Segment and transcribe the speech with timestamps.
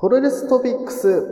[0.00, 1.26] プロレストピックス。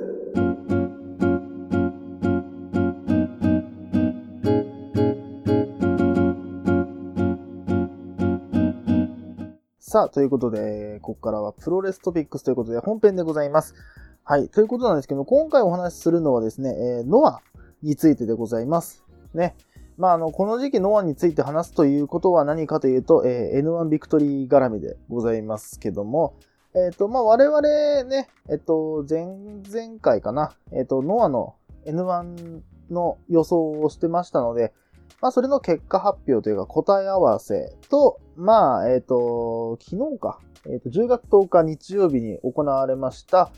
[9.78, 13.76] さあ、ということで、ここからはプロレストピックスということで本編でございます。
[14.24, 14.48] はい。
[14.48, 17.40] ということなんですけど、今回お話しするのはですね、えー、ノア
[17.84, 19.04] についてでございます。
[19.32, 19.54] ね。
[19.96, 26.34] まあ、あの、この時期ノアについて話すということは何かというと、えー、N1 ビクトリー絡みでございますけども、
[26.76, 27.62] えっ、ー、と、まあ、我々
[28.04, 31.56] ね、えっ、と、前々回かな、えっ、と、ノアの
[31.86, 32.60] N1
[32.90, 34.74] の予想をしてましたので、
[35.22, 43.50] まあ、それの結果発表というか答え合わせと、まあ、えっ、と、昨日か、えっ、と、10月10日日曜日に行われました、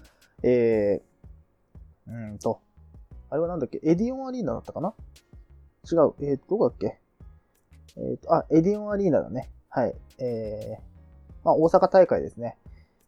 [0.44, 2.60] えー、うんと、
[3.30, 3.80] あれはなんだっけ？
[3.82, 4.94] エディオンアリーナだったかな？
[5.90, 6.14] 違う。
[6.20, 7.00] えー、どこだっけ？
[7.96, 9.50] えっ、ー、と、あ、エディオンアリーナだね。
[9.68, 9.94] はい。
[10.18, 12.56] えー、まあ、大阪大会ですね。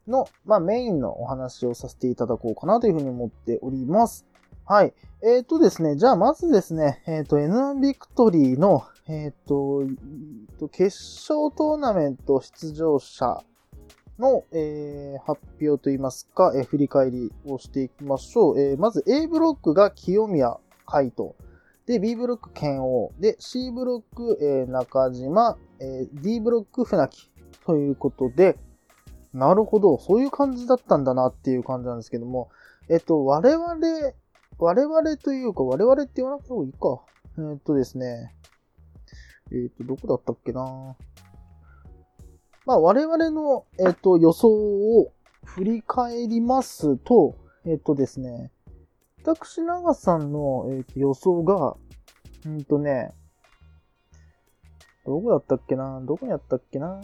[0.07, 4.27] の、まあ、メインのお話をさせていただこうかなというふうに思っております。
[4.65, 4.95] はい。
[5.23, 9.48] えっ、ー、とですね、じゃあまずですね、えっ、ー、と、N1 ビクトリーの、えっ、ー、
[10.59, 13.42] と、決勝トーナメント出場者
[14.20, 18.61] の、えー、発表といいますか、えー、振り返りをしていきましょう。
[18.61, 21.35] えー、まず A ブロックが清宮海斗。
[21.87, 23.11] で、B ブロック剣王。
[23.19, 25.59] で、C ブロック、えー、中島。
[25.81, 27.29] えー、D ブロック船木。
[27.67, 28.57] ということで、
[29.33, 32.50] なるほど、そういう感じだったんだなっていう感じなんですけども、
[32.89, 33.77] えっと、我々、
[34.59, 37.00] 我々というか、我々って言わなくてもいいか。
[37.39, 38.34] えっとですね、
[39.53, 40.97] えっと、どこだったっけな。
[42.67, 45.12] まあ、我々の、えっ、と、予想を
[45.45, 48.53] 振り返りますと、えっ、とですね、
[49.25, 51.77] 私、長さんの、えー、と予想が、
[52.47, 53.12] うんとね、
[55.05, 56.01] どこだったっけな。
[56.03, 57.01] どこにあったっけな。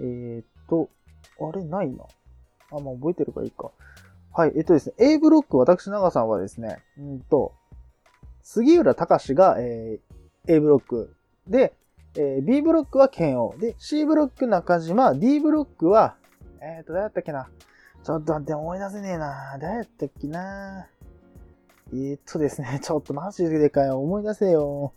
[0.00, 0.88] えー、っと、
[1.40, 2.04] あれないな。
[2.70, 3.70] あ、まあ覚えてるからいいか。
[4.32, 7.54] はい、えっとですね、A ブロック、私、長さんはですね、うんと、
[8.42, 11.14] 杉浦隆が、えー、A ブロック
[11.46, 11.74] で、
[12.16, 13.54] えー、B ブロックは剣王。
[13.58, 16.16] で、C ブロック中島、D ブロックは、
[16.60, 17.48] えーと、誰だったっけな。
[18.02, 19.58] ちょっと待って、思い出せねえな。
[19.60, 20.88] 誰だったっけな。
[21.92, 24.00] えー、っとですね、 ちょっとマジでかよ。
[24.00, 24.94] 思い出せよ。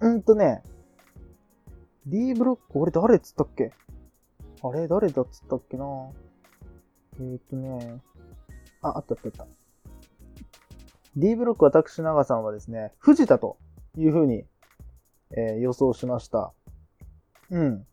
[0.00, 0.62] うんとね、
[2.06, 3.72] D ブロック、俺誰っつったっけ？
[4.62, 5.84] あれ誰だっつったっけな？
[7.20, 8.00] えー、っとね、
[8.82, 9.52] あ、あったあったあった。
[11.16, 13.56] D ブロック私長さんはですね、藤田と
[13.96, 14.44] いう風に
[15.34, 16.52] えー、予想しました。
[17.50, 17.86] うん。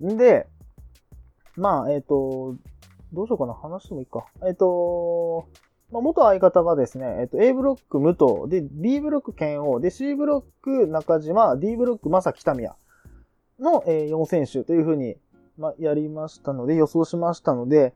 [0.00, 0.46] んで、
[1.56, 2.54] まあ、えっ、ー、と、
[3.12, 3.54] どうしようかな。
[3.54, 4.24] 話してもいいか。
[4.46, 5.48] えっ、ー、と、
[5.90, 12.76] まあ、元相方がですね、えっ、と、A ブロック武藤、で、B ブロック剣王、で、C ブロック中島、D ブロック正北宮
[13.60, 15.16] の、え4選手というふうに、
[15.56, 17.94] ま、やりましたので、予想しましたので、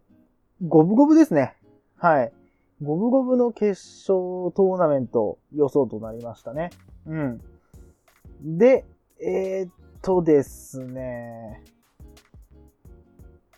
[0.62, 1.56] 五分五分ですね。
[1.96, 2.32] はい。
[2.82, 6.70] 五分五分の決勝トーナメント予想となりましたね。
[7.06, 7.40] うん。
[8.42, 8.84] で、
[9.20, 9.72] えー、っ
[10.02, 11.62] とですね。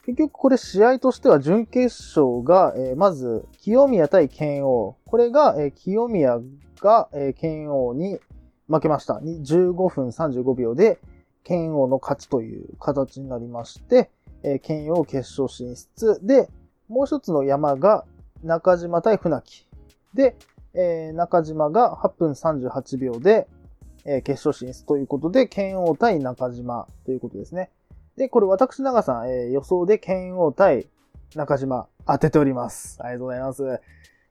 [0.05, 4.97] 結局これ試合としては準決勝が、えー、まず、清宮対剣王。
[5.05, 6.39] これが、えー、清宮
[6.81, 8.21] が、えー、剣王に
[8.69, 9.15] 負けました。
[9.15, 11.00] 15分35秒で、
[11.47, 14.11] 剣王の勝ちという形になりまして、
[14.43, 16.19] えー、剣王決勝進出。
[16.21, 16.49] で、
[16.89, 18.05] もう一つの山が
[18.43, 19.65] 中島対船木。
[20.12, 20.37] で、
[20.75, 23.47] えー、中島が8分38秒で、
[24.05, 27.71] えー、決勝進出ということで、剣王対中島ということですね。
[28.17, 30.89] で、これ私長さん、えー、予想で剣王対
[31.37, 32.99] 中島当てております。
[33.01, 33.81] ありがとうございます。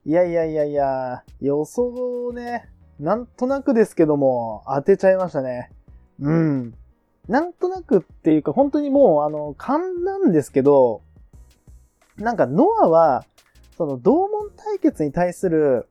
[0.04, 2.68] いやいやいやいや、予想をね、
[3.00, 5.70] なんとなくですけども、当てちゃいましたね。
[6.20, 6.74] うん。
[7.28, 11.02] なんとなくっていうか、本当にもう、あの、勘なんですけど、
[12.16, 13.24] なんか、ノアは、
[13.76, 15.88] その、同門対決に対する、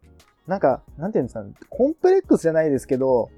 [0.48, 3.30] なんか、なんていうんですかね、コンプレックスじゃないですけど、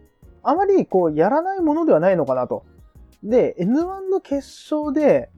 [0.43, 2.63] あまりこうやらないものではないのかなと。
[3.23, 5.29] で、N1 の決勝で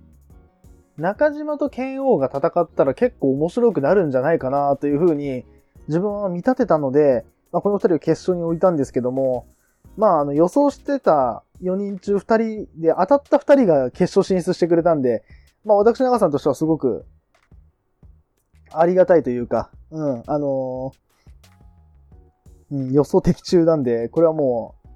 [1.00, 5.46] 中島と剣王が戦ったら結構面白くなるんじゃないかなというふうに
[5.88, 9.48] 自分は見立てたので、まあ、この二人を決勝に置いたんですけども、
[10.00, 15.26] まあ、あの予想してた4人中2人で当たった2人が決勝進出してくれたんで、
[15.66, 17.06] まあ私長さんとしてはすごく
[18.72, 24.90] ありがたいというか、うん、あのー、うん、予想的中なんで、これはもう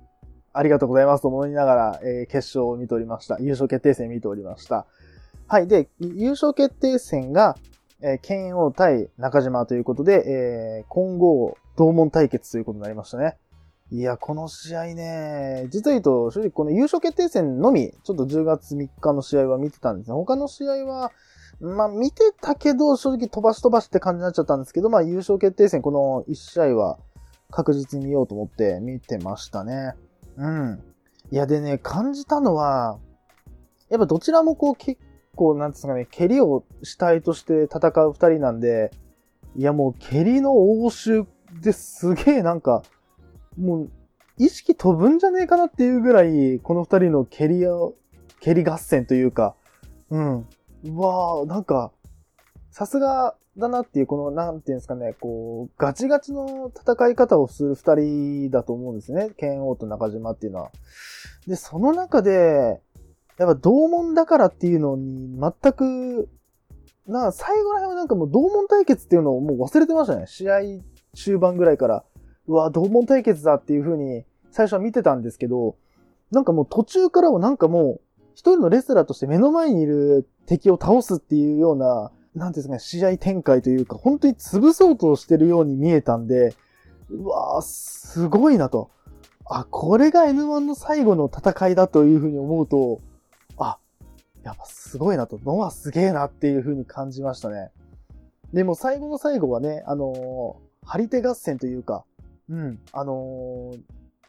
[0.54, 3.38] ありがとうございますと思いながら、えー、決勝を見ておりました。
[3.42, 4.86] 優勝決定戦見ておりました。
[5.48, 5.68] はい。
[5.68, 7.58] で、優勝決定戦が、
[8.02, 13.36] えー、剣王対中島ということで、えー、今後、同門対決ということになりましたね。
[13.94, 20.16] いや、この試合ね、実は言うと、正直この優勝決定戦のみ、ちょっと10月3日の試合は見てたんですね。
[20.16, 21.12] 他の試合は、
[21.62, 26.98] まあ、見てたけど、正直飛ばし飛ばしって感じになっちゃったんですけど、まあ、優勝決定戦、この1試合は
[27.52, 29.94] 確実に見ようと思って見てましたね。
[30.38, 30.84] うん。
[31.30, 32.98] いや、でね、感じたのは、
[33.90, 35.00] やっぱどちらもこう結
[35.36, 38.90] 構、なんですかね、蹴りを主体として戦う二人なんで、
[39.56, 41.28] いやもう蹴りの応酬
[41.62, 42.82] ですげえなんか、
[43.58, 43.92] もう
[44.38, 47.96] 意識飛ぶんじゃねえかなっていうぐらい、この二人の蹴りを、
[48.40, 49.56] 蹴り合戦というか、
[50.10, 50.40] うん。
[50.40, 51.92] うわー、なんか、
[52.72, 59.30] さすがだなっていう、この、なんていうんですかね、こう、ガチガチの戦い方をする二人だと思うんですね。
[59.38, 60.72] 剣王と中島っていうのは。
[61.48, 62.82] で、その中で、
[63.38, 66.30] やっぱ同門だからっていうのに全く、
[67.08, 70.26] な、最後ら辺はなんかもう同門対決っていうのをもう忘れてましたね。
[70.26, 70.60] 試合
[71.16, 72.04] 中盤ぐらいから。
[72.48, 75.76] うわ、同門対決だっていう風に最初は見てたんですけど、
[76.32, 78.02] なんかもう途中からはなんかもう、
[78.36, 86.56] 一人のレスラーとして目の前にいる敵を倒すっていうような、なんですかね、試合展開というか、本当に潰そうとしてるように見えたんで、
[87.10, 88.90] うわー、すごいなと。
[89.46, 93.02] あ、これが N1 の最後の戦いだというふうに思うと、
[93.58, 93.78] あ、
[94.44, 97.72] やっぱすごいなと、ノアすげえなっていうふうに感じましたね。
[98.52, 102.04] でも最後の最後はね、あのー、張り手合戦というか、
[102.50, 103.80] うん、あのー、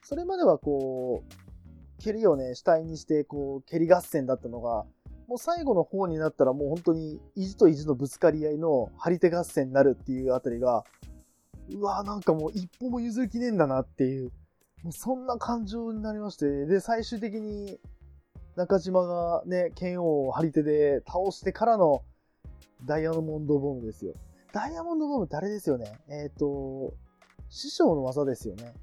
[0.02, 4.84] それまではこう、蹴りをね、主体にして、こう、蹴り合戦だったのが、
[5.26, 10.84] もう最後の方になったらもう本当に意地と意地のぶつかり合いの張り手合戦になるっていうあたりが、
[11.70, 14.30] うわなんかもう一歩も譲る気ねえんだなっていう、
[14.82, 17.78] もうそんな感情になりまして、で、最終的に
[18.56, 22.02] 中島がね、剣王を張り手で倒してからの
[22.84, 24.12] ダイヤモンドボムですよ。
[24.52, 25.98] ダイヤモンドボムってあれですよね。
[26.08, 26.94] えっ、ー、と、
[27.48, 28.74] 師匠の技ですよね。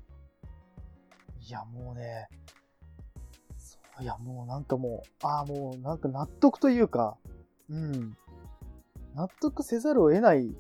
[1.48, 2.28] いや、もうね、
[4.00, 7.18] いや、もうなんかもう、ああ、もうなんか納得というか、
[7.70, 8.18] うん。
[9.16, 10.56] 納得せざるを得ない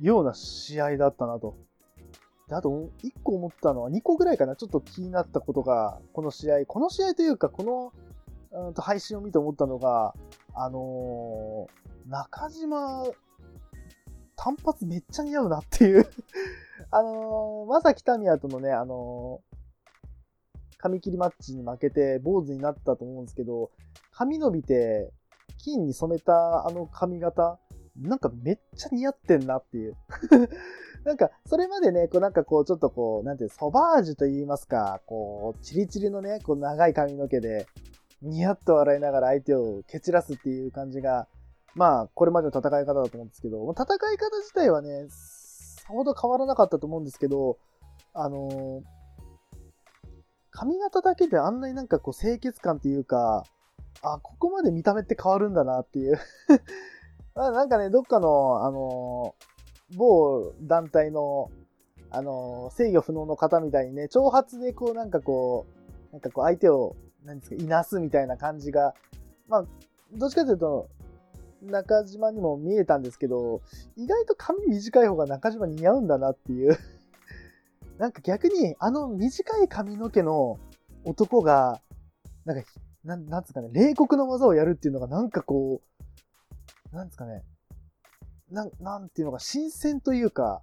[0.00, 1.56] ような試合だったなと。
[2.48, 7.92] であと、1個思ったのは、2個ぐらいかな、ちょっと気になったことが、この試合、この試合というか、こ
[8.52, 10.14] の、うんと配信を見て思ったのが、
[10.54, 13.04] あのー、中島、
[14.46, 16.06] 単発めっちゃ似合うなっていう
[16.92, 19.40] あのー、まさきたみやとのね、あの
[20.78, 23.72] 髪切りマッチに負けて坊主になったと思うんですけど、
[24.12, 25.10] 髪伸びて
[25.58, 27.58] 金に染めたあの髪型、
[27.96, 29.96] なんかめっちゃ似合ってんなっていう。
[31.02, 37.66] なんか、それまでね、こうなんかこう、ちょっとこう、なんていう、ソバージュと言いますか、こう、チリチリのね、こう長い髪の毛で、
[38.22, 41.28] ニヤッと笑いながら相手を蹴散らすっていう感じが、
[41.76, 43.86] まあ、これまでの戦い方だと思うんですけど、戦い
[44.16, 47.58] 方自体はね、さほど変わらなかったと思うんですけど、
[48.14, 48.82] あの、
[50.50, 53.44] 髪型だけであんなになんかこう清潔感っていうか、
[54.02, 56.18] あ、ここまで見た目って変わるんだなっていう。
[57.36, 59.34] なんかね、どっかの、あの、
[59.96, 61.50] 某団体の、
[62.10, 65.66] あの、制御不能の方みたいにね、挑発でこうなんかこ
[66.10, 68.94] う、なんかこう相手を、何ですか、いなすみたいな感じが、
[69.48, 69.64] まあ、
[70.14, 70.88] どっちかというと、
[71.62, 73.62] 中島にも見えたんですけど、
[73.96, 76.76] 意外と髪短い方が中島似合うんだなっていう
[77.98, 80.58] なんか逆に、あの短い髪の毛の
[81.04, 81.80] 男が、
[82.44, 82.68] なんか、
[83.04, 85.80] なん、なんつうかね、冷酷な技をやるっていうのがなんかこ
[86.92, 87.42] う、なんつうかね、
[88.50, 90.62] な、なんていうのか、新鮮というか、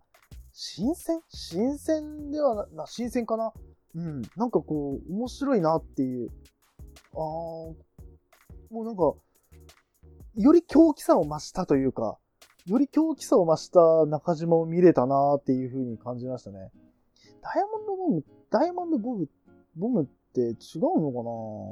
[0.53, 1.19] 新鮮？
[1.29, 3.51] 新鮮ではな、新鮮かな？
[3.95, 4.21] うん。
[4.35, 6.29] なんかこう、面白いなっていう。
[7.13, 7.75] あー、も
[8.71, 9.13] うなんか、
[10.35, 12.17] より狂気さを増したというか、
[12.65, 16.71] より狂気さを増した中島を見れたなっていう風に感じましたね。
[17.41, 19.27] ダイヤモンドボム、ダイヤモンドボム、
[19.75, 21.29] ボムって違うのかな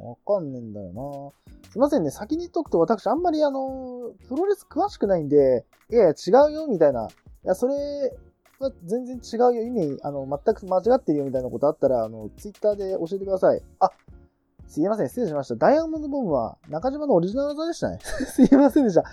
[0.10, 1.52] わかんねえんだよな。
[1.72, 7.08] すいませんね、先に言っとくと私あんまりあの、プロレス詳しくないんで、いやいや違うよみたいな。
[7.08, 7.12] い
[7.44, 7.74] や、それ
[8.60, 13.62] は全然違うよ、意味、あの、全く間違ってるよみたいなことあったら、あの、ツイッターで教えてください。
[13.80, 13.90] あ、
[14.72, 15.56] すいません、失礼しました。
[15.58, 18.00] ダイヤモンドボムは中島のオリジナル技でしたね。
[18.26, 19.04] すいませんでした。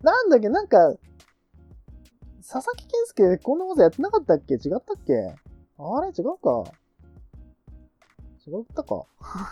[0.00, 0.94] なんだっけ、なんか、
[2.40, 4.54] 佐々木健介こんな技やってなかったっけ？
[4.54, 5.34] 違ったっけ？
[5.76, 6.10] あれ？
[6.16, 6.62] 違うか。
[8.46, 9.06] 違ったか。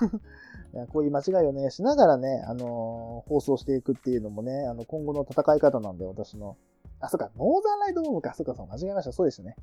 [0.72, 6.56] いやこういう間違いをね、しながらね、あのー、放送していくっていうのもね、あの、今後の戦い方なんで、私の。
[7.00, 8.34] あ、そっか、ノーザンライドボムか。
[8.34, 9.10] そっか、そう、間違えました。
[9.10, 9.56] そうでしたね。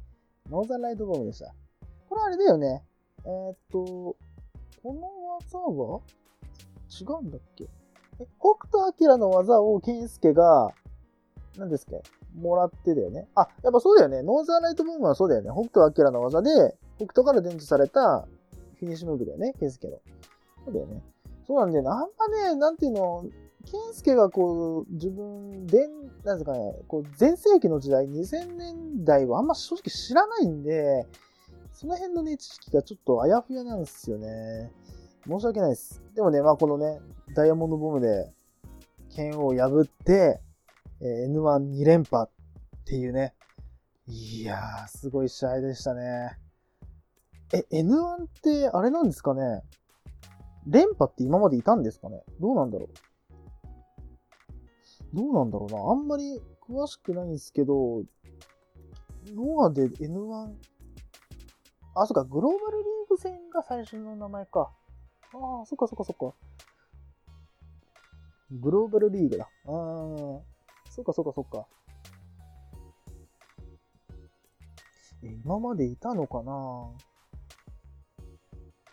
[0.50, 1.56] ノーザンライドボムでした。
[2.10, 2.84] これあれだよね。
[3.24, 4.18] えー、っと、
[4.84, 5.02] この
[5.40, 6.02] 技は
[6.92, 7.64] 違うんだっけ？
[8.20, 10.74] え、北斗晶の技を健介が、
[11.58, 11.94] 何ですか？
[12.36, 13.30] もらってだよね。
[13.34, 14.22] あ、やっぱそうだよね。
[14.24, 15.52] ノーザーライトブームはそうだよね。
[15.52, 18.28] 北斗晶の技で、北斗から伝授された
[18.78, 19.54] フィニッシュムーブだよね。
[19.58, 20.00] ケスケの。
[20.66, 21.02] そうだよね。
[21.48, 21.90] そうなんだよね。
[21.90, 23.26] あんまね、なんていうの、
[23.66, 25.88] 健介がこう、自分で、
[26.26, 31.08] なんですかね、こう、前世紀の時代、2000年代はあんま正直知らないんで、
[31.74, 34.72] その辺のね、知識がちょっとあやふやなんですよね。
[35.28, 36.02] 申し訳ないです。
[36.16, 37.02] でもね、まあこのね、
[37.36, 38.32] ダイヤモンドボムで、
[39.10, 40.40] 剣を破って、
[41.02, 43.34] え、N12 連覇っていうね。
[44.08, 46.38] いやー、すごい試合でしたね。
[47.54, 49.62] え、N1 ってあれなんですかね？
[50.66, 52.24] 連覇って今までいたんですかね？
[52.40, 52.90] どうなんだろ
[55.14, 55.16] う？
[55.16, 58.04] どうなんだろうなあんまり詳しくないんですけど、
[59.36, 60.54] ノアで N1、
[61.96, 64.72] あ、そっか、グローバルリーグ戦が最初の名前か。
[65.34, 66.36] ああ、そっかそっかそっか。
[68.52, 69.46] グローバルリーグだ。
[69.46, 69.72] ああ、
[70.90, 71.68] そっかそっかそっか。
[75.24, 76.52] え、今までいたのかな？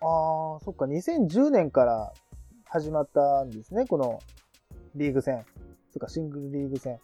[0.02, 2.12] ああ、そっか、2010年から
[2.64, 4.20] 始まったんですね、この
[4.94, 5.44] リーグ戦。
[5.90, 7.00] そっか、シングルリーグ戦。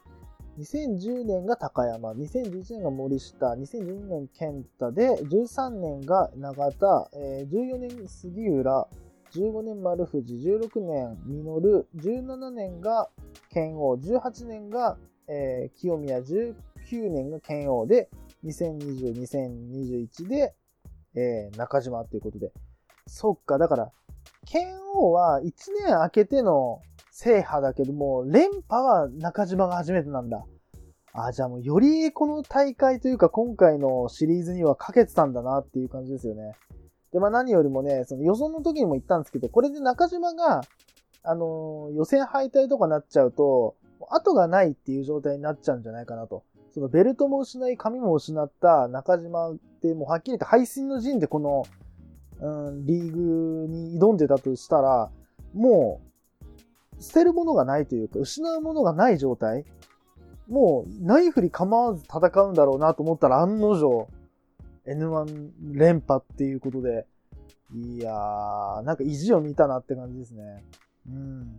[0.58, 8.88] 2010年が高山、2011年が森下、2012年健太で、13年が永田、えー、14年杉浦、
[9.32, 13.10] 15年丸藤、16年実、17年が
[13.50, 14.96] 剣王、18年が、
[15.78, 16.54] 清宮、19
[17.10, 18.08] 年が剣王で、
[18.44, 20.28] 2020、2021
[21.14, 22.52] で、中島ということで。
[23.06, 23.92] そっか、だから、
[24.46, 25.52] 剣王は1
[25.84, 26.80] 年明けての
[27.18, 30.44] 制覇だけども、連覇は中島が初めてなんだ。
[31.14, 36.52] あ、じゃあもうよりこの大会というか今回のシリーズにはかけてたんだなっていう感じですよね。
[37.14, 40.60] で、まあ何よりもね、その予想の時にも言ったんですけど、これで中島が、
[41.22, 43.76] あのー、予選敗退とかなっちゃうと、
[44.10, 46.44] 後がないっていう状態になっちゃうんじゃないかなと。
[46.74, 51.64] そのベルトも失い、髪も失った中島ってもうはっきり言って背水の陣でこの、
[52.40, 55.10] うん、リーグに挑んでたとしたら、
[55.54, 56.15] もう、
[57.00, 59.64] 捨てるものがないというか、失うものがない状態。
[60.48, 64.08] もう、ナイフに構わず戦うんだろうなと思ったら案の定、
[64.86, 67.06] N1 連覇っていうことで、
[67.74, 70.64] いやー、なんか意地を見たなって感じですね。
[71.08, 71.56] うん。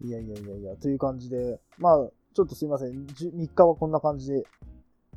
[0.00, 3.06] いやいやいやいや、という感じで、まあ、ちょっとすいません。
[3.06, 4.44] 3日はこんな感じで、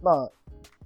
[0.02, 0.32] まあ、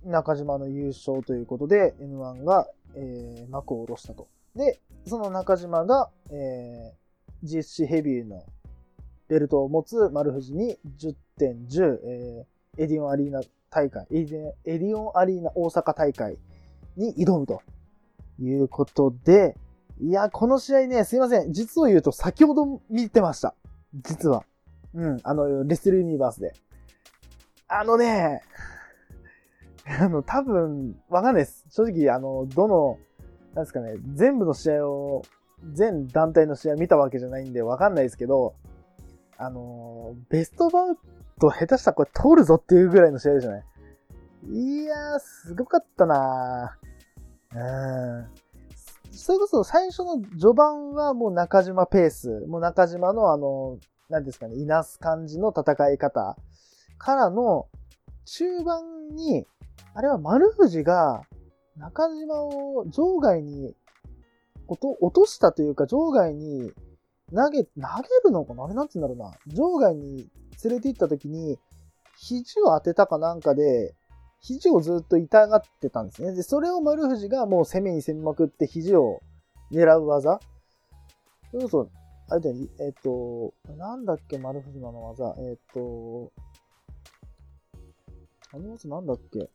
[0.05, 4.27] 中島の優勝ということで、N1 が、えー、幕を下ろしたと。
[4.55, 7.02] で、その中島が、えー、
[7.43, 8.43] GSC ヘビーの
[9.27, 16.37] ベルトを持つ丸藤に10.10、えー、エディオンアリーナ大会、エディオンアリーナ大阪大会
[16.95, 17.61] に挑むと
[18.39, 19.55] いうことで、
[19.99, 21.53] いや、この試合ね、すいません。
[21.53, 23.55] 実を言うと先ほど見てました。
[23.93, 24.43] 実は。
[24.93, 26.53] うん、あの、レスルユニバースで。
[27.67, 28.41] あのね、
[29.85, 31.65] あの、多分、わかんないです。
[31.69, 32.99] 正直、あの、どの、
[33.53, 35.21] なんですかね、全部の試合を、
[35.73, 38.55] 全団体の試合見たわけじゃないんでわかんないですけど、
[39.37, 40.97] あのー、ベストバウ
[41.39, 43.63] ト下手したらこれ通るぞっていうぐらいの試合じゃない？
[44.45, 46.77] いやー、すごかったな
[47.55, 48.27] うん。
[49.11, 53.77] それこそ最初の序盤はもう中島ペース、もう中島のあの、
[54.09, 56.35] 何ですかね、いなす感じの戦い方
[56.97, 57.67] からの
[58.25, 59.45] 中盤に、
[59.93, 61.21] あれは丸藤が
[61.77, 63.75] 中島を場外に
[64.79, 66.71] 落としたというか場外に
[67.33, 67.73] 投げ、投げ
[68.25, 68.65] るのかな？
[68.65, 69.31] あれなんつうんだろうな。
[69.47, 70.29] 場外に
[70.63, 71.57] 連れて行った時に、
[72.17, 73.95] 肘を当てたかなんかで、
[74.41, 76.33] 肘をずっと痛がってたんですね。
[76.33, 79.21] で、それを丸藤がもう攻めに攻めまくって肘を
[79.71, 80.39] 狙う技。
[81.51, 81.89] それこそ、
[82.29, 85.33] あれだよ、えっ、と、なんだっけ、丸藤のの技。
[85.39, 86.31] えっ、と、
[88.53, 89.49] あの技なんだっけ？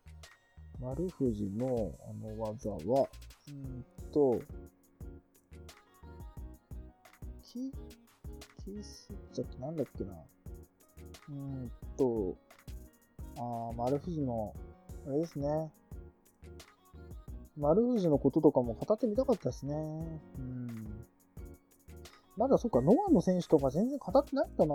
[0.81, 3.09] 丸藤のあの技は、
[3.49, 4.41] うんと、
[7.53, 7.73] キ、
[8.65, 10.13] キスチャってなんだっけな。
[10.13, 12.37] うーんと、
[13.39, 14.55] あー、丸藤の、
[15.07, 15.73] あれですね。
[17.57, 19.75] 丸藤のこととかも語ってみたかったですね。
[20.39, 21.07] うん。
[22.37, 24.75] まだそっか、ノアの選手とか全然語ってないんだな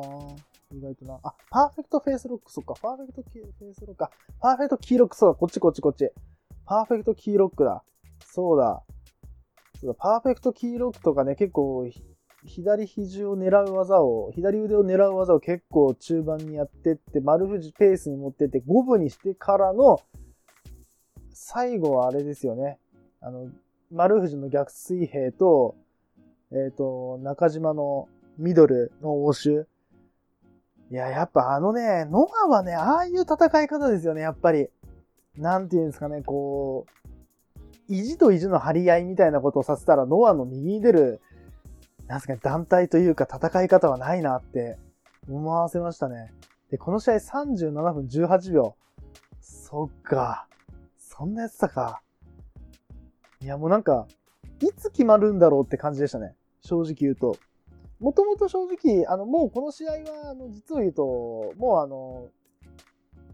[0.71, 1.19] 意外とな。
[1.23, 4.09] あ、パーフェクトフェイスロック、そっか、パーフェクトフェイスロックか。
[4.39, 6.11] パーフェクトキーロック、そうだ、こっちこっちこっち。
[6.65, 7.83] パーフェクトキーロックだ。
[8.25, 8.83] そうだ。
[9.79, 11.87] そうだ、パーフェクトキーロックとかね、結構
[12.45, 20.01] 左肘を狙う技を、左腕を狙う技を結構中盤にやってって、丸藤ペースに持ってって5分にしてからの、
[21.31, 22.79] 最後はあれですよね。
[23.21, 23.49] あの、
[23.91, 25.75] 丸藤の逆水平と、
[26.51, 28.07] えっ、ー、と、中島の
[28.37, 29.65] ミドルの応酬。
[30.91, 34.67] いや、やっぱあのね、ノアはね、ああいう戦い方ですよね、やっぱり。
[35.35, 37.13] なんていうんですかね、こう、
[37.87, 41.21] 意地と意地の張り合いみたいなことをさせたら、ノアの右に出る
[42.07, 44.77] なんすかね、団体というか戦い方はないなって
[45.29, 46.31] 思わせましたね。
[46.69, 48.75] で、この試合37分18秒。
[49.39, 50.47] そっか。
[50.97, 52.01] そんなやつだか。
[53.39, 54.07] いや、もうなんか、
[54.61, 56.35] いつ決まるんだろうって感じでしたね。
[56.61, 57.37] 正直言うと。
[57.99, 62.29] もともと正直、あの、もうこの試合は、あの、実を言うと、もうあの、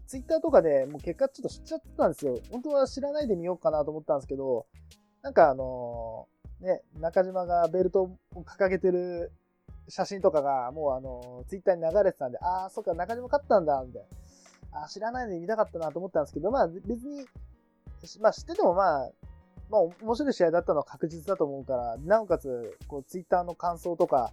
[0.06, 2.36] ツイッターとかでもう結果ちょっと知っちゃってたんですよ。
[2.50, 4.66] 本当は知らないでみようかなと思ったんですけど、
[5.22, 6.26] なんかあの、
[6.60, 9.32] ね、中島がベルトを掲げてる
[9.88, 14.08] 写真とかが、もうあの、ツイッターに流れてたんで、ああ、そっか、中島勝ったんだ、みたいな。
[14.72, 17.26] あ知らないのに見たかったなと思ったんですけど、まあ別に、
[18.20, 19.10] まあ知っててもまあ、
[19.68, 24.32] まあ面白い試合だったのは確実だと思うから、なおかつ、こうツイッターの感想とか、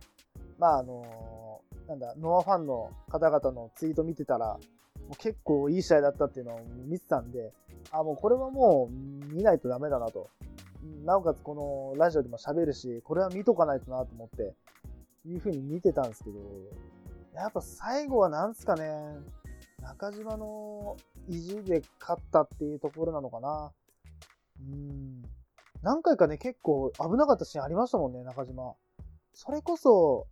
[0.60, 4.60] まああの、なんだ、ノアファンの方々のツイート見てたら、
[5.08, 7.54] もう結構いい試合だったっていうのを見てたんで、
[7.92, 10.30] あ、もうこれはもう見ないとダメだなと。
[11.06, 14.53] なおかつこのラジオでも喋るし、これは見とかないとなと思って、
[15.25, 16.39] いう風に見てたんですけど、
[17.34, 18.89] やっぱ最後はなんすかね、
[19.82, 23.72] 中島の意地で勝ったっていうところなのかな。
[24.60, 25.22] うん。
[25.82, 28.75] 何回かね、結構危なかったシーンありましたもんね、中島。
[29.34, 30.27] それこそ、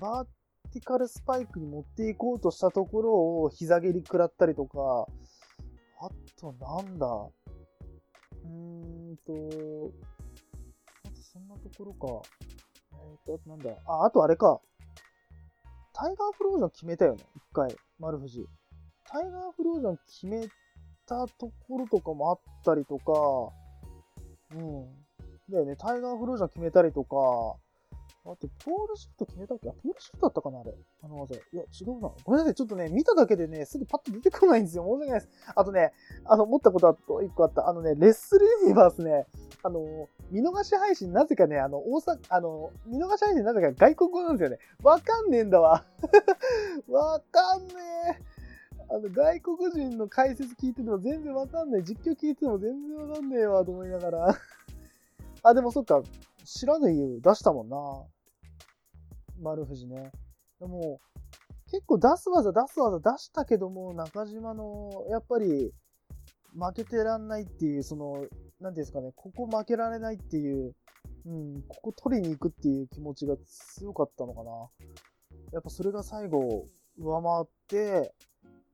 [0.00, 5.06] バーティカルスパイクに持っていこうとしたところを膝蹴り食らったりとか、
[6.00, 6.08] あ
[6.38, 7.06] となんだ。
[7.06, 9.92] うーんと、
[11.04, 12.28] あとそんなところか。
[13.26, 13.70] えっ、ー、と、なんだ。
[13.86, 14.60] あ、あとあれか。
[15.92, 17.24] タイガーフロージョン決めたよね。
[17.36, 17.76] 一回。
[17.98, 18.46] 丸藤。
[19.04, 20.48] タイガーフロージョン決め
[21.06, 23.12] たところとかもあったりとか、
[24.54, 24.86] うん。
[25.50, 25.76] だよね。
[25.76, 27.16] タイガーフロージョン決めたりとか、
[28.22, 30.74] あと、ポールシフト決めたっけあ、ポールシフトだったかなあれ。
[31.02, 31.36] あの技。
[31.36, 32.10] いや、違うな。
[32.22, 32.54] ごめんなさい。
[32.54, 34.84] ちょっとね、見ただけでね、すぐパッと出てこないんですよ。
[34.84, 35.52] 申し訳ないです。
[35.54, 35.92] あとね、
[36.26, 37.66] あの、思ったことは一個あった。
[37.66, 39.26] あのね、レッスルユニバースね、
[39.62, 44.58] あの、見逃し配信なぜかね、あの、大阪、あの、見逃し配信なぜか外国語なんですよね。
[44.82, 45.86] わかんねえんだわ。
[46.88, 47.74] わかんね
[48.18, 48.40] え。
[48.90, 51.84] あの、外国人の解説聞いてても全然わかんない。
[51.84, 54.38] 実況聞いてても全然わかんねえわ、と思いながら。
[55.42, 56.02] あ、でもそっか。
[56.52, 57.76] 知らぬ言う出したもんな。
[59.40, 60.10] 丸藤ね。
[60.58, 61.00] でも、
[61.70, 65.72] 結構出す技出す技出したけども、中島の、やっぱり、
[66.52, 68.28] 負けてらんないっていう、その、なんてい
[68.64, 70.74] うんですかね、ここ負けられないっていう、
[71.24, 74.50] うん、ここ取りに行くっていう気持ちが強かったのかな。
[75.52, 76.66] やっぱそれが最後、
[76.98, 78.12] 上回って、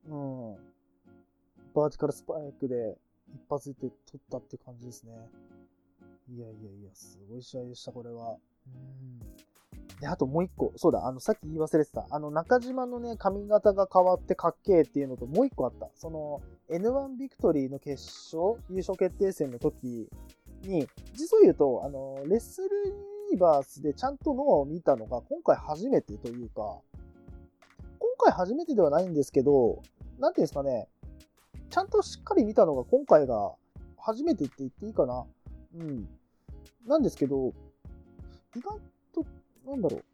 [0.06, 0.54] うん、
[1.74, 2.96] バーティカルスパイクで
[3.34, 5.12] 一発で取ったって感じですね。
[6.28, 8.36] いやいやいや、すごい試合でした、これは。
[8.66, 9.20] うん。
[10.00, 15.88] で、あともう一個、そうだ、あの、さっき言い忘れてた、あの、中島のね、髪型が変わってかっけえっていうのと、もう一個あった。
[15.94, 20.08] その、N1 ビクトリーの決勝、優勝決定戦の時
[20.62, 22.94] に、実を言うと、あの、レスルユ
[23.32, 26.80] ニバースでちゃんとノアを見たのが、今回初めてというか、
[27.98, 29.82] 今回初めてではないんですけど、
[30.18, 30.88] なんていうんですかね、
[31.70, 33.52] ちゃんとしっかり見たのが今回が
[33.98, 35.24] 初めてって言っていいかな。
[35.76, 36.08] うん。
[36.86, 37.52] なんですけど、
[38.56, 38.80] 意外
[39.12, 39.24] と、
[39.66, 40.04] なんだろう。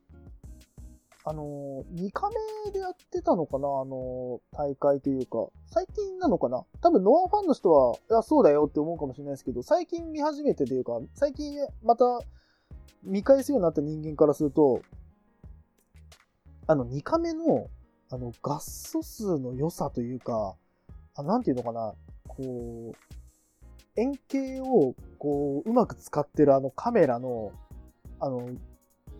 [1.24, 2.28] あの2カ
[2.66, 3.68] メでやってたのかな？
[3.68, 6.64] あの大会というか、最近なのかな？
[6.80, 12.04] 多分ノアファンの人は、いや、そうだよって思うかもしれないですけど、最近見始めてというか、最近また
[13.04, 14.82] 見返すようになった人間からすると、
[16.66, 17.68] あの2カメの、
[18.10, 20.56] あの、ガッ素数の良さというか、
[21.14, 21.94] あなんていうのかな？
[22.26, 22.96] こう、
[23.96, 27.52] 円形をこう、うまく使ってるあのカメラの、
[28.20, 28.48] あの、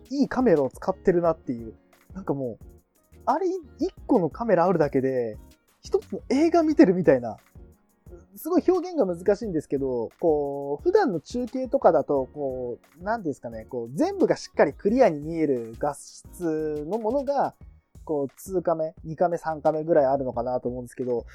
[0.09, 1.75] いいカメラを使ってるなっていう。
[2.13, 2.65] なんかもう、
[3.25, 3.47] あれ
[3.79, 5.37] 一個のカメラあるだけで、
[5.81, 7.37] 一つの映画見てるみたいな。
[8.35, 17.53] すごい表現が難しいんですけど、こう、普段の中継とかだと、こう、なんですかね、こう、全部がしっかりクリアに見える画質のものが、
[18.05, 21.25] こう、2カメ、2カメ、3カメぐらいあるのかなと思うんですけど、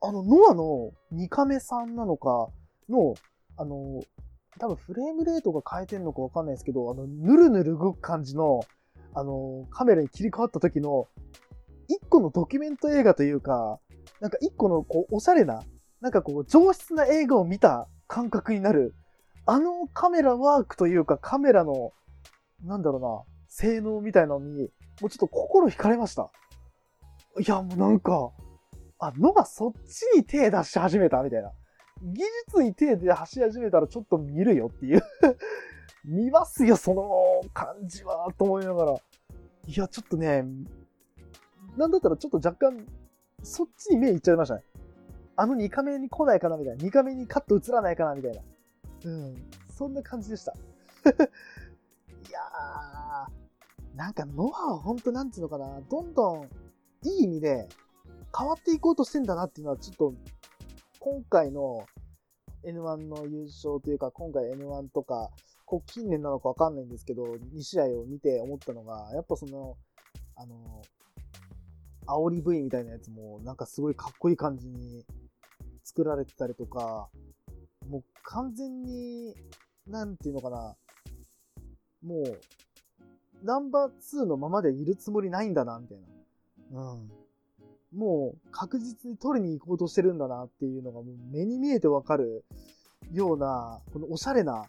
[0.00, 2.48] あの、ノアの2カメ3なのか、
[2.88, 3.14] の、
[3.56, 4.02] あの、
[4.58, 8.60] 多分フレームレートが変えてんのかわかんないですけど、あの、ぬるぬる動く感じの、
[9.14, 11.06] あの、カメラに切り替わった時の、
[11.88, 13.78] 一個のドキュメント映画というか、
[14.20, 15.62] なんか一個のこう、おしゃれな、
[16.00, 18.94] なんかこう、上質な映画を見た感覚になる、
[19.46, 21.92] あのカメラワークというか、カメラの、
[22.64, 24.70] なんだろうな、性能みたいなのに、
[25.00, 26.30] もうちょっと心惹かれました。
[27.40, 28.30] いや、もうなんか、
[28.98, 31.52] あ、のがそっちに手出し始めたみたいな。
[32.02, 35.02] 技術に手で走り始めたらちょっと見るよっていう
[36.04, 38.94] 見ますよ、その感じは、と思いながら。
[39.66, 40.44] いや、ちょっとね、
[41.76, 42.86] なんだったらちょっと若干、
[43.42, 44.62] そっちに目いっちゃいましたね。
[45.36, 46.84] あの2カメに来ないかなみたいな。
[46.84, 48.42] 2カメにカット映らないかなみたいな。
[49.04, 49.50] うん。
[49.70, 50.52] そんな感じでした。
[51.06, 56.48] いやーなんかノアは本当なんつうのかな、どんどん
[57.04, 57.68] いい意味で
[58.36, 60.14] 変わっていこうとしてんだなっていうのはちょっと
[61.00, 61.86] 今回の
[62.64, 65.30] N1 の優勝というか、今回 N1 とか、
[65.64, 69.76] こう近年なのかわかんないんですけど、2試合を見て思ったのが、やっぱその、
[70.36, 70.82] あの、
[72.06, 75.04] 煽り V みたいなやつも、なんかすごいかっこいい感じに
[75.84, 77.08] 作られてたりとか、
[77.88, 79.34] もう完全に、
[79.86, 80.76] なんていうのかな、
[82.02, 82.40] もう、
[83.42, 85.98] ナンバー2のままでいるつもりないんだな、みたい
[86.72, 86.92] な。
[86.92, 87.10] うん。
[87.94, 92.44] もう確実に取りに行こうとしてるんだなっていうのがもう目に見えてわかる
[93.12, 94.66] ような、このおしゃれな、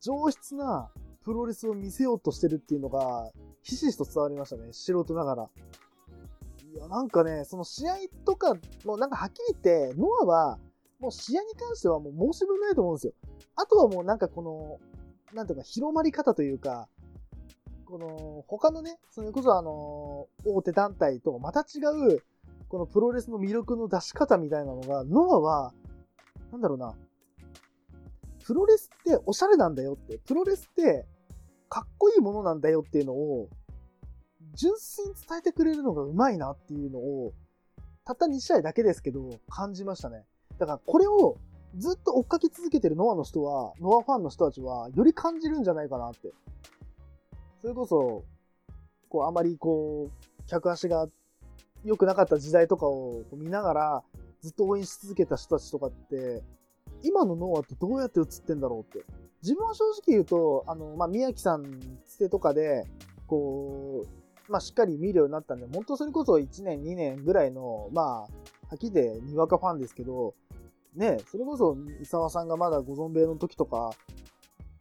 [0.00, 0.90] 上質な
[1.24, 3.30] プロレスを見せようとしてるっていうのが、
[3.62, 5.50] ひしひしと伝わりましたね、素人ながら。
[6.74, 10.58] いや、なんかね、その試合とか、もうなんかはっきり言って、ノアは、
[11.00, 13.12] もう試合に関してはもう申し分ないと思うんですよ。
[13.56, 14.78] あとはもうなんかこの、
[15.34, 16.88] なんていうか広まり方というか、
[17.94, 21.78] この、他のね、それこそあの、大手団体とまた違
[22.14, 22.24] う、
[22.68, 25.72] このプロレスの魅力の出し方みたいなのが、ノアは、
[26.50, 26.96] なんだろうな、
[28.44, 31.06] プロレスっておしゃれなんだよって、プロレスって
[31.68, 33.48] かっこいいものなんだよっていうのを、
[34.56, 37.32] 純粋に伝えてくれるのがうまいなっていうのを、
[38.04, 40.24] たった2試合だけですけど、感じましたね。
[40.58, 41.36] だからこれを
[41.76, 46.32] ずっと追っかけ続けてるノアの人は、ノアファンの人たちは、より感じるんじゃないかなって
[47.64, 48.24] それこそ、
[49.08, 51.08] こう、あまりこう、客足が
[51.82, 54.02] 良くなかった時代とかを見ながら、
[54.42, 56.42] ずっと応援し続けた人たちとかって、
[57.02, 59.06] 今のノアってどうやって映ってんだろうって。
[59.42, 62.84] 自分は正直言うと、あの、まあ、宮城さんつてとかで、
[63.26, 70.34] こう、まあ、しっかり見るようになったんで、本当それこそ1年、2年ぐらいの、まあ、はきでにわかファンですけど、
[70.96, 73.92] ね、それこそ、伊沢さんがまだご存命の時とか、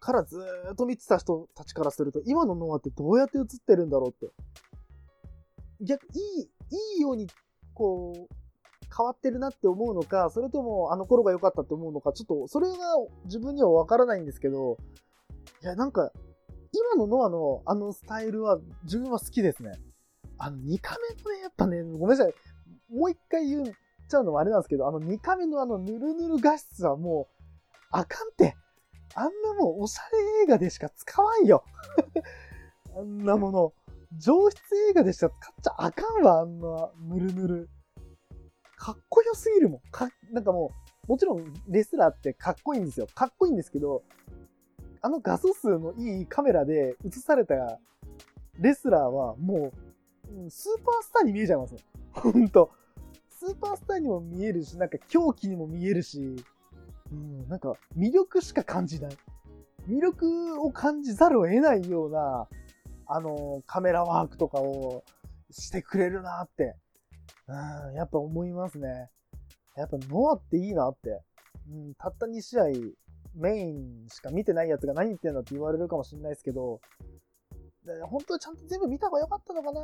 [0.04, 0.38] からず
[0.74, 4.34] っと見てた人たちからすると、今のノアってどうやって映ってるんだろうって。
[5.80, 7.28] 逆、いい、いいように、
[7.74, 8.36] こう、
[8.96, 12.76] 変わってるなって思うのか、それともあの頃が良かったって思うのか、ちょっとそれが
[13.26, 14.78] 自分にはわからないんですけど、
[15.64, 16.12] いや、なんか、
[16.74, 19.72] 今のノアのあのスタイルは自分は好きですね。
[20.38, 22.34] あの2カメのね、やっぱね、ごめんなさい。
[22.94, 23.66] もう一回言っ
[24.10, 27.46] ちゃうのもあれなんですけど、あの2カメのあのぬるぬる画質はもう、
[27.92, 28.58] あかんって。
[29.16, 31.64] あんなもんおしゃれ映画でしか使わんよ。
[32.98, 33.74] あんなもの。
[34.18, 37.70] 上質映画でしか使っちゃあかんわ、あんな、ぬるぬる。
[38.76, 39.80] かっこよすぎるもん。
[39.92, 40.72] か、なんかも
[41.08, 43.08] う、もちろんレスラーってかっこいいんですよ。
[43.14, 44.04] かっこいいんですけど、
[45.02, 47.80] あの画素数のいいカメラで映された
[48.60, 49.72] レスラーはも
[50.48, 51.76] う、スーパースターに見えちゃいます
[52.14, 52.72] ほんと。
[53.30, 56.36] スーパースターにも見えるし、なんか狂気にも見えるし、
[57.14, 59.12] うん、なんか魅力しか感じない。
[59.88, 62.48] 魅力を感じざるを得ないような、
[63.06, 65.04] あの、カメラワークとかを
[65.52, 66.76] してくれるなって、
[67.48, 69.10] うん、やっぱ思いますね。
[69.76, 71.22] やっぱノアっていいなって。
[71.70, 72.64] うん、たった2試合、
[73.36, 76.82] メインしか見てないやつが何言ってんだって言われるかもしれないですけど、
[78.06, 79.82] 本当はちゃんと全部見た方が良かったのかな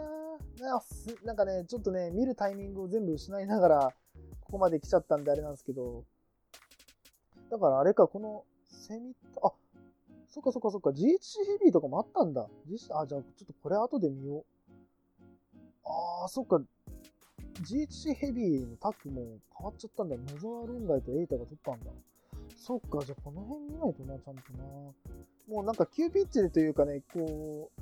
[1.26, 3.94] なんかね、ちょっとね、見るタイミングを全部失いながら、
[4.42, 6.06] ここまで来ちゃったんであれなんですけど、
[7.50, 9.52] だからあれか、このセミあ、
[10.28, 12.42] そっかそっかそっか、GHC ヘビーとかもあったんだ。
[12.44, 14.46] あ、じゃあちょっとこれ後で見よう。
[15.86, 16.62] あー、そっか。
[17.62, 19.22] GHC ヘビーのタッグも
[19.58, 20.22] 変わっちゃったんだよ。
[20.22, 21.92] 野沢論外とエイタが取ったんだ。
[22.56, 24.64] そっか、じゃあこの辺見ないとな、ちゃんとな。
[25.50, 27.82] もうなんか急ピッチでというかね、こう、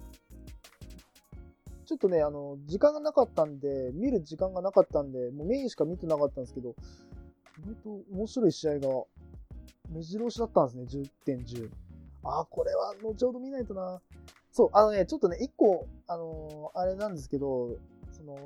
[1.86, 6.75] ちょっとね、あの、時間がなかったんで、見る時間がなかったんで、もうメインしか見てなかったんですけど、
[7.60, 8.88] 意外と面白い試合が
[9.89, 11.69] 目白押しだったんですね、10.10。
[12.23, 14.02] あ、これは後ほど見ないとな。
[14.52, 17.78] そう、あのね、ちょっとね、一個、あのー、あれなんですけど、
[18.12, 18.38] その、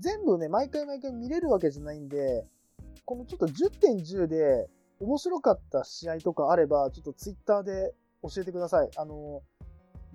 [0.00, 2.46] 全部ね、毎回毎回見れるわけじゃないんで、
[3.04, 4.68] このちょっと10.10で
[5.00, 8.90] 面白かった試合とかあれば、ちょっとツイッターで教えてください。
[8.96, 9.42] あの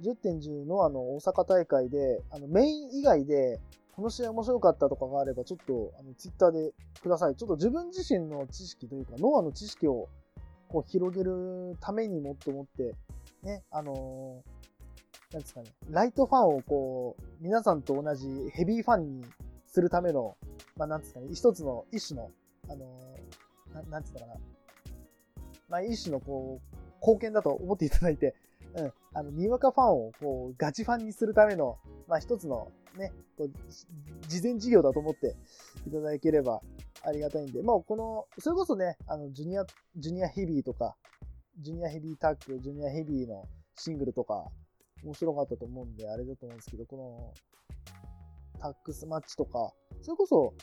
[0.01, 3.59] ー、10.10のあの、大阪大会で、あの、メイン以外で、
[3.95, 7.35] この試合面白かったとかがあれば、ちょっと、あの、ツイッターでください。
[7.35, 10.09] ちょっと自分自身の知識というか、ノアの知識を
[10.73, 12.95] こう広げるためにもと思って、
[13.43, 19.25] ね、あのー、なんですかね、ライトファンをこう、皆さんと同じヘビーファンに
[19.67, 20.35] するための、
[20.75, 22.31] まあ、なんですかね、一つの、一種の、
[22.69, 24.33] あのー、ななんつうのかな、
[25.69, 28.33] まあ、一種のこう、貢献だと思っていただいて、
[28.75, 33.51] うん、あの、にわかファンをこう、ガチファンにするための、まあ、一つのね、こう、
[34.27, 35.35] 事前事業だと思って
[35.87, 36.61] いただければ
[37.03, 39.65] ありがたいんで、まあ、この、それこそね、あの、ジュニア、
[39.97, 40.95] ジュニアヘビーとか、
[41.59, 44.45] ジュニアヘビータック、ジュニアヘビーのシングルとか、
[45.03, 47.33] 面白かったと思うんで、あれだと思うんですけど、この、
[48.59, 50.53] タックスマッチとか、それこそ、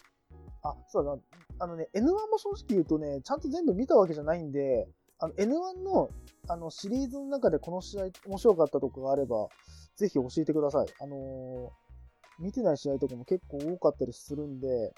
[0.62, 1.16] あ、そうだ、
[1.58, 6.08] あのね、N1 も正直言うとね、ちゃんと全部見たわけじゃないんで、あの N1 の
[6.48, 9.48] あのシリーズの中でこの試合面白かったとかがあれば、
[9.96, 10.86] ぜひ教えてください。
[11.00, 14.94] あのー、見てない試合とかも結構多かったりするんで、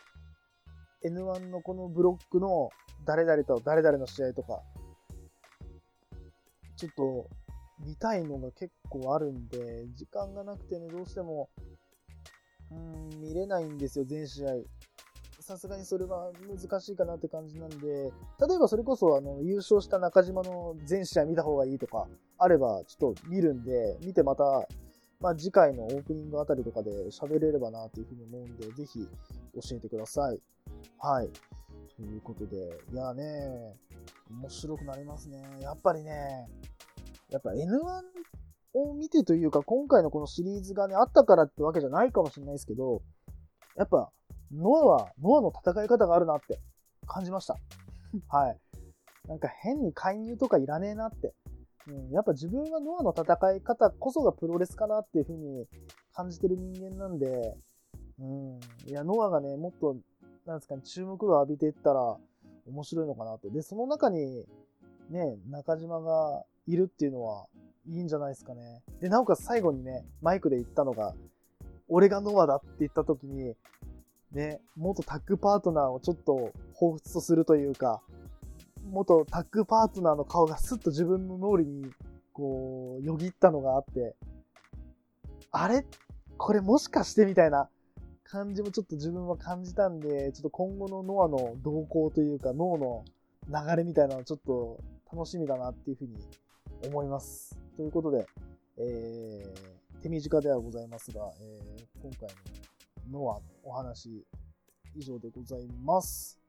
[1.05, 2.71] N1 のこのブロックの
[3.05, 4.62] 誰々と誰々の試合とか、
[6.77, 7.29] ちょっと
[7.85, 11.49] 見たいのが結構あるんで、時間がなくてね、どうしても、
[12.71, 14.49] うん、見れないんですよ、全試合。
[15.41, 22.07] さすがにそれは難しいかなって感じなんで、例えばそれこそあの優勝した中島の全試合見た方がいいとか
[22.38, 24.45] あればちょっと見るんで、見てまた、
[25.21, 29.01] まあ、次回のオープニングあたりとかで喋れればなというふうに思うんで、ぜひ
[29.55, 30.41] 教えてください。
[31.05, 31.29] はい。
[31.97, 33.75] ということで、いやね、
[34.31, 35.43] 面白くなりますね。
[35.61, 36.47] やっぱりね、
[37.29, 37.59] やっぱ N1
[38.75, 43.03] を見てというか、今回のこのシリーズがね、あったからってわけじゃないかもしれないですけど、
[43.77, 44.12] やっぱ、
[44.53, 46.61] ノアは、ノアの戦い方があるなって
[47.09, 47.57] 感じました。
[48.29, 48.61] はい。
[49.27, 51.35] なんか変に介入とかいらねえなって。
[51.88, 55.67] うん、やっぱ自分はノアの戦い方こそがプロレスかなっていうふうに
[56.12, 57.57] 感じてる人間なんで、
[58.21, 58.61] うん。
[58.87, 59.97] いや、ノアがね、もっと、
[60.46, 62.16] なんですかね、注目度を浴びていったら
[62.66, 63.50] 面白いのかなと。
[63.50, 64.44] で、その中に、
[65.11, 67.46] ね、中島がいるっていうのは
[67.88, 68.83] いいんじゃないですかね。
[69.00, 71.14] で、なおかつ最後にね、マイクで言ったのが、
[71.88, 73.55] 俺がノアだって言った時に、
[74.33, 78.00] ね、元タッグパートナーをちょっと彷彿とするというか、
[78.90, 81.92] 元タッグパートナーの顔がスッと自分の脳裏に、
[82.33, 84.16] こう、よぎったのがあって、
[85.50, 85.85] あれ？
[86.38, 87.68] これもしかしてみたいな
[88.33, 93.05] 感じもちょっと自分は感じたんで、ちょっと今後のノアの動向というか、脳の
[93.47, 94.81] 流れみたいなのちょっと
[95.12, 96.16] 楽しみだなっていうふうに
[96.87, 97.55] 思います。
[97.77, 98.27] ということで、
[98.79, 102.31] えー、手短ではございますが、えー、今回
[103.11, 104.25] のノアのお話
[104.97, 106.41] 以上でございます。